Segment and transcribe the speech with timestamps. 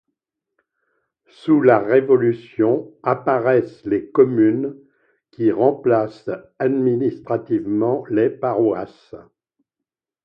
[1.29, 4.75] Sous la Révolution apparaissent les communes
[5.29, 9.13] qui remplacent administrativement les paroisses.